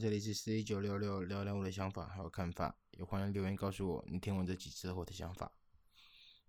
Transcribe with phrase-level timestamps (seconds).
[0.00, 5.52] 这里是四一九六六，聊聊我的想法还有看法，也欢迎留言告诉我你听完这几次后的想法。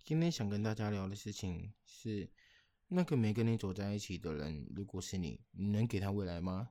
[0.06, 2.30] 今天想跟大家聊的事情是，
[2.88, 6.70] 那个没跟你走在一起的人，如果是你，你能给他未来吗？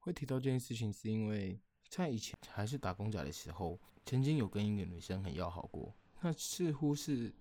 [0.00, 7.32] 会提到这件事情，是因为在以前还是打工仔的时候，曾经有跟一个女生很要好过，那似乎是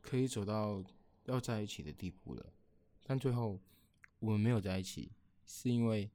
[0.00, 0.82] 可以走到
[1.24, 2.54] 要在一起的地步了，
[3.02, 3.60] 但最后
[4.20, 5.12] 我们没有在一起。
[5.52, 6.08] 是因为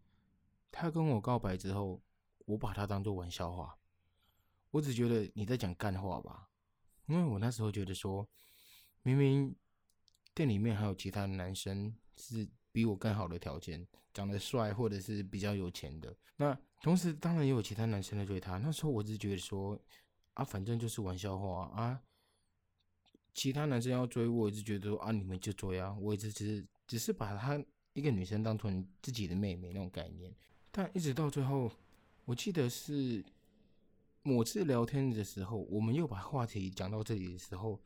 [0.71, 2.01] 他跟我告白之后，
[2.45, 3.77] 我把他当做玩笑话。
[4.71, 6.49] 我只觉得你在讲干话吧，
[7.05, 8.27] 因为我那时候觉得说，
[9.03, 9.55] 明明
[10.33, 16.15] 店里面还有其他男生是比我更好的条件，长得帅或者是比较有钱的。
[16.35, 18.57] 那同时当然也有其他男生在追他。
[18.57, 19.79] 那时候我只觉得说，
[20.33, 22.01] 啊，反正就是玩笑话啊。
[23.33, 25.95] 其他男生要追我，一直觉得说啊，你们就追啊。
[25.99, 27.63] 我一直只是只是把他。
[27.93, 30.29] 一个女生当成自己的妹妹那种概念，
[30.77, 31.71] 但一直到最后，
[32.25, 33.23] 我记得是
[34.23, 37.79] 某次聊天的时候，我们又把话题讲到这里的时候，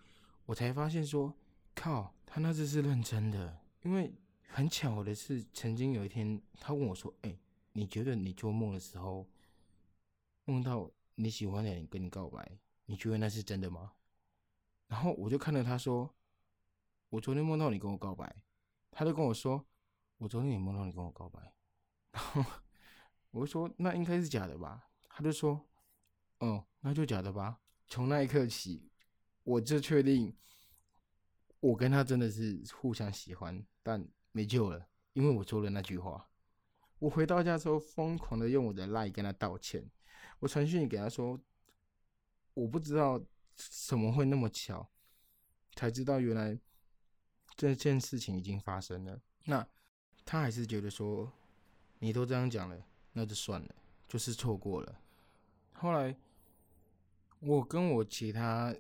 [0.48, 1.32] 我才发现说，
[1.76, 3.62] 靠，他那次是认真的。
[3.84, 4.12] 因为
[4.48, 7.38] 很巧的是，曾经有一天，他问我说：“哎，
[7.74, 9.28] 你觉得你做梦的时候
[10.46, 13.92] 梦到你喜欢的人跟你告白，你觉得那是真的吗？”
[14.90, 16.12] 然后我就看着他说
[17.10, 18.44] ：“我昨天梦到你跟我告白。”
[18.90, 19.64] 他就跟我说。
[20.18, 21.54] 我昨天也梦到你跟我告白，
[22.12, 22.44] 然后
[23.32, 24.90] 我说那应该是假的吧？
[25.10, 25.68] 他就说，
[26.40, 27.60] 哦，那就假的吧。
[27.88, 28.90] 从那一刻起，
[29.44, 30.36] 我就确定
[31.60, 36.30] 我跟他真的是互相喜欢，但没救了，因为我说了那句话。
[37.00, 39.90] 我回到家之后，疯狂的用我的 line 跟他道歉。
[40.40, 41.40] 我传讯给他说，
[42.54, 43.22] 我不知道
[43.56, 44.90] 怎么会那么巧，
[45.76, 46.60] 才知道原来
[47.56, 49.22] 这件事情已经发生了。
[49.46, 49.68] 那。
[50.26, 51.32] 他还是觉得说，
[51.98, 52.86] 你都这样讲了，
[53.20, 53.76] 那就算了，
[54.08, 54.98] 就是错过了。
[55.74, 56.16] 后来，
[57.42, 58.74] 我跟我其他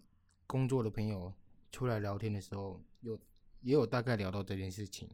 [0.47, 1.33] 工作的朋友
[1.73, 3.19] 出来聊天的时候，有
[3.59, 5.09] 也有大概聊到这件事情。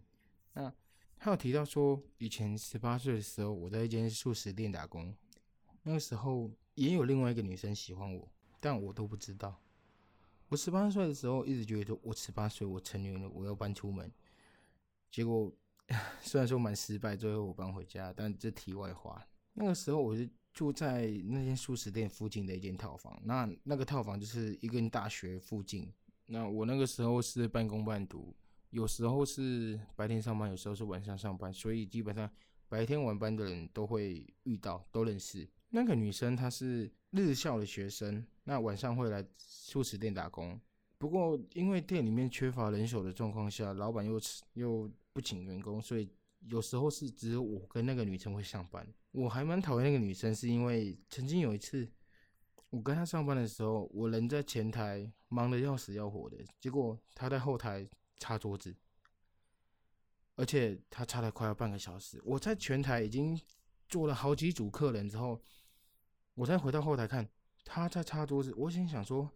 [0.54, 0.72] 那
[1.18, 5.12] 他有提到说，以前十八岁的时候，我在一间素食店打工，
[5.82, 9.60] 那个时候也有另外一个女生喜欢我，但我都不知道。
[10.50, 14.12] 我十八岁的时候，一直觉得我十八岁，我成年了，我要搬出门，
[15.10, 15.52] 结果。
[16.22, 19.26] 虽然说蛮失败，最后我搬回家，但这题外话。
[19.54, 25.94] 那个时候我是住在那间素食店附近的一间套房，那那个套房就是一个大学附近。
[26.26, 28.36] 那我那个时候是半工半读，
[28.72, 32.30] 有时候是白天上班，有时候是晚上上班，所以基本上
[32.68, 35.48] 白天晚班的人都会遇到，都认识。
[35.70, 40.60] 那个女生她是日校的学生，那晚上会来素食店打工。
[40.98, 44.20] 不过因为店里面缺乏人手的状况下，老板又
[44.54, 44.92] 又。
[45.16, 46.12] 不请员工，所以
[46.42, 48.86] 有时候是只有我跟那个女生会上班。
[49.14, 51.90] 我还蛮讨厌那个女生，是因为曾经有一次
[52.70, 58.76] 我跟她上班的时候，我人在前台忙得要死要活的，结果她在后台擦桌子，
[60.36, 62.22] 而且她擦了快要半个小时。
[62.26, 63.40] 我在前台已经
[63.88, 65.42] 做了好几组客人之后，
[66.34, 67.26] 我再回到后台看
[67.64, 69.32] 她在擦桌子，我心想说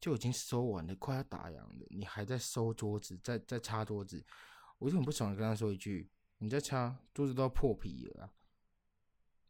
[0.00, 4.24] 就已经收完了，快要打烊了，你还在收桌子，在在擦桌子。
[4.78, 8.32] 我就很不爽，跟他说一句：“你在擦桌子都要破皮了。”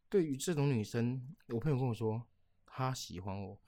[0.09, 2.25] 对于这种女生，我朋友跟我说
[2.65, 3.61] 她喜欢我，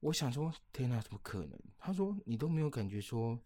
[0.00, 3.40] 我想说：“天哪，怎么可能？”他说：“你都没有感觉说，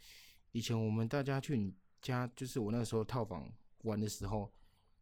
[0.51, 3.49] 以前我们大家去你家，就是我那时候套房
[3.83, 4.53] 玩的时候，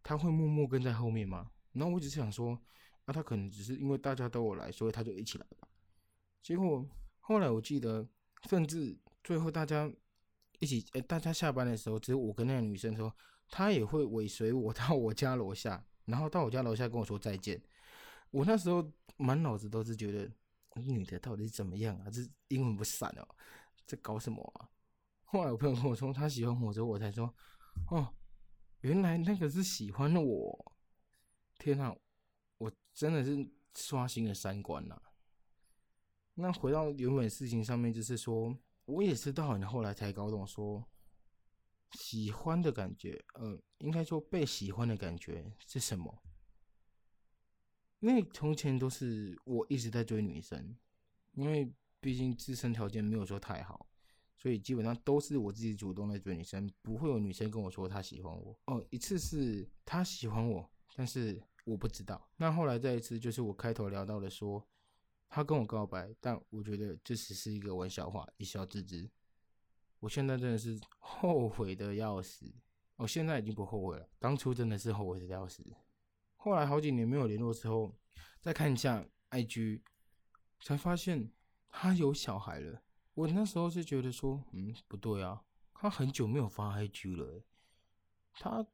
[0.02, 2.60] 他会默默跟在后面吗？”然后我只是想说
[3.06, 5.66] ：“啊，他可能只是因为大家都有来，所以他就一起来吧。”
[6.42, 6.86] 结果
[7.30, 8.04] 后来我记得，
[8.48, 9.88] 甚至最后大家。
[10.58, 13.10] 一起，诶，大家下班的时候，只有我跟那个女生说，
[13.48, 17.58] 她也会尾随我到我家楼下，然后到我家楼下跟我说再见。
[18.30, 20.30] 我那时候满脑子都是觉得，
[20.82, 22.10] 女的到底怎么样啊？
[22.10, 23.26] 这英文不散哦，
[23.86, 24.68] 在搞什么啊？
[25.24, 27.32] 后来我朋友跟我说，他喜欢我之后，我才说，
[27.90, 28.12] 哦，
[28.80, 30.76] 原来那个是喜欢我。
[31.58, 31.96] 天啊，
[32.58, 35.00] 我真的是刷新了三观呐。
[36.34, 38.56] 那回到原本事情上面，就是说。
[38.86, 40.84] 我也是到你后来才搞懂，说
[41.92, 46.20] 喜欢的感觉，呃，应该说被喜欢的感觉是什么？
[48.00, 50.76] 因为从前都是我一直在追女生，
[51.34, 53.86] 因为毕竟自身条件没有说太好，
[54.36, 58.58] 所以基本上都是我自己主动在追女生，不会有女生跟我说她喜欢我。
[58.64, 62.28] 哦，一次是她喜欢我，但是我不知道。
[62.38, 64.66] 那后来再一次就是我开头聊到的说。
[65.30, 69.08] 他跟我告白，但我觉得这只是一个玩笑话，一笑置之。
[70.00, 72.52] 我现在真的是后悔的要死，
[72.96, 75.64] 我现在已经不后悔了，当初真的是后悔的要死。
[76.36, 77.94] 后来好几年没有联络之后，
[78.40, 79.82] 再看一下 IG，
[80.60, 81.30] 才发现
[81.68, 82.82] 他有小孩了。
[83.14, 85.44] 我那时候是觉得说，嗯，不对啊，
[85.74, 87.44] 他很久没有发 IG 了。
[88.32, 88.66] 他，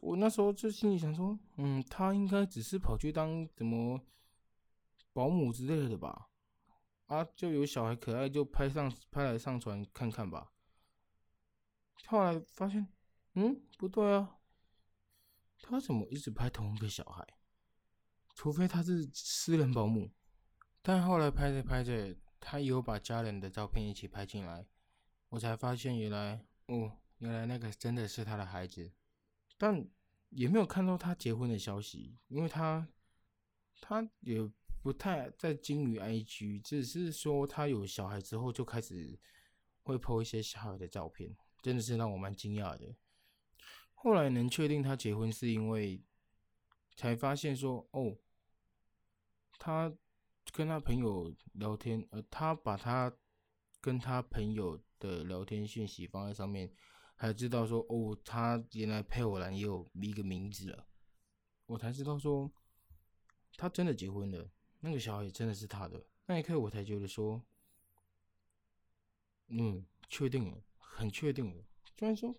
[0.00, 4.00] 我那时候就心里想说，嗯，他应该只是跑去当什么
[5.12, 6.28] 保姆之类的吧？
[7.06, 10.52] 啊，就有小孩可爱就拍上拍来上传看看吧。
[12.06, 12.86] 后来发现，
[13.34, 14.38] 嗯，不对啊，
[15.60, 17.26] 他怎么一直拍同一个小孩？
[18.34, 20.10] 除非他是私人保姆。
[20.82, 24.66] 但后来拍着拍着，他有把家人的照片一起拍进来，
[25.28, 28.90] 我才发现原来，哦，原来那个真的是他的孩子。
[29.58, 29.86] 但
[30.30, 32.88] 也没有看到他结婚的消息，因为他
[33.80, 34.50] 他也
[34.82, 39.18] 不太在精于 IG，只是说他有小孩之后就开始
[39.82, 42.94] 会 po 一些小孩的照片，真的是让我蛮惊讶的。
[43.94, 46.02] 后来能确定他结婚，是因为
[46.96, 48.16] 才发现说，哦，
[49.58, 49.94] 他
[50.52, 53.12] 跟他朋友聊天，呃，他把他
[53.80, 56.72] 跟他朋友的聊天讯息放在上面。
[57.20, 60.86] 才知道说哦，他原来配偶栏也有一个名字了。
[61.66, 62.50] 我才知道说，
[63.58, 64.50] 他真的结婚了，
[64.80, 66.04] 那个小孩真的是他的。
[66.26, 67.42] 那一刻我才觉得说，
[69.48, 71.64] 嗯，确定了，很确定了。
[71.98, 72.34] 虽然说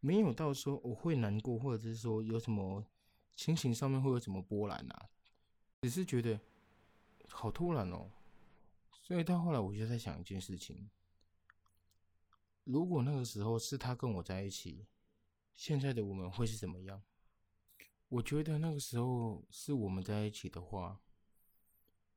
[0.00, 2.84] 没有到说我会难过，或者是说有什么
[3.36, 5.08] 心情上面会有什么波澜啊，
[5.82, 6.38] 只是觉得
[7.28, 8.10] 好突然哦。
[9.02, 10.90] 所以到后来我就在想一件事情。
[12.64, 14.86] 如果那个时候是他跟我在一起，
[15.56, 17.02] 现在的我们会是怎么样？
[18.10, 21.00] 我觉得那个时候是我们在一起的话，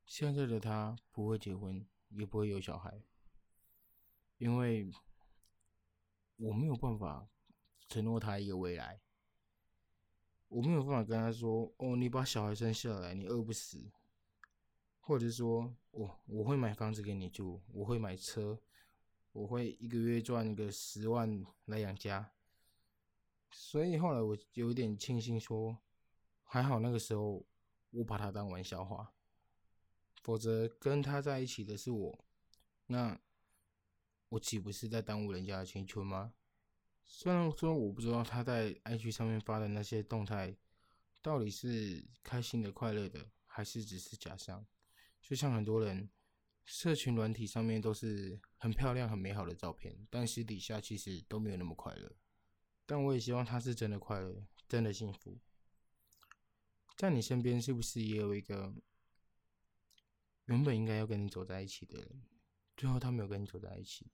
[0.05, 3.03] 现在的他不会结婚，也不会有小孩，
[4.37, 4.91] 因为
[6.37, 7.29] 我没有办法
[7.87, 9.01] 承诺他一个未来，
[10.47, 13.91] 我没有办法跟他说：“哦，你把小孩生下来，你饿不死。”
[14.99, 18.61] 或者说：“我我会买房子给你住，我会买车。”
[19.33, 22.33] 我会一个月赚个十万来养家，
[23.49, 25.77] 所以后来我有点庆幸说，
[26.43, 27.45] 还好那个时候
[27.91, 29.13] 我把他当玩笑话，
[30.21, 32.25] 否则跟他在一起的是我，
[32.87, 33.19] 那
[34.29, 36.33] 我岂不是在耽误人家的青春吗？
[37.03, 40.55] 虽然说我不知道他在 IG 上面发的那些动态，
[41.21, 44.65] 到底是开心的、快乐的，还是只是假象，
[45.21, 46.09] 就像很多人。
[46.63, 52.15] 社群软体上面都是很漂亮、很美好的照片，但私底下其实都没有那么快乐。
[52.85, 55.39] 但我也希望他是真的快乐、真的幸福。
[56.95, 58.73] 在你身边，是不是也有一个
[60.51, 62.21] 原本应该要跟你走在一起的人，
[62.75, 64.11] 最后他没有跟你走在一起？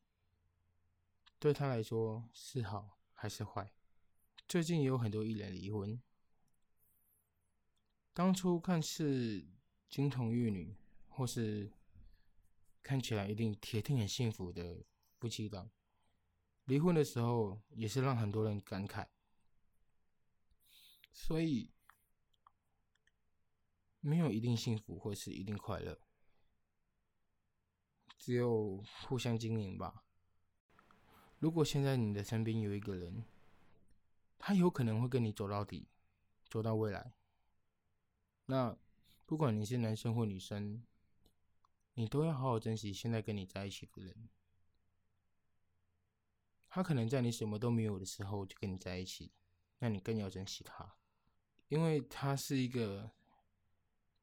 [1.39, 3.74] 对他来说是好还是坏？
[4.48, 6.01] 最近也有很多艺人离婚，
[8.13, 9.45] 当初看似
[9.89, 10.75] 金童玉女，
[11.10, 11.72] 或是。
[12.84, 14.86] 看起来一定铁定很幸福的
[15.18, 15.69] 夫妻档，
[16.63, 19.06] 离婚的时候也是让很多人感慨。
[21.12, 21.69] 所以
[24.00, 26.00] 没有一定幸福或是一定快乐，
[28.17, 30.03] 只有互相经营吧。
[31.39, 33.24] 如果现在你的身边有一个人，
[34.38, 35.88] 他有可能会跟你走到底，
[36.50, 37.13] 走到未来，
[38.45, 38.77] 那
[39.25, 40.83] 不管你是男生或女生。
[42.00, 44.29] 你都要好好珍惜现在跟你在一起的人。
[46.69, 49.31] 他可能在你什么都没有的时候就跟你在一起，
[49.79, 50.95] 那你更要珍惜他，
[51.69, 53.09] 因为他是一个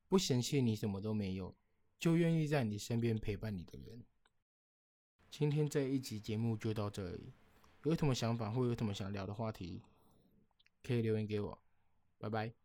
[0.07, 1.57] 不嫌弃你什么都没有，
[2.05, 4.05] 就愿意在你身边陪伴你的人。
[5.31, 7.33] 今天这一集节目就到这里，
[7.85, 9.81] 有什么想法或有什么想聊的话题，
[10.83, 11.59] 可以留言给我。
[12.19, 12.64] 拜拜。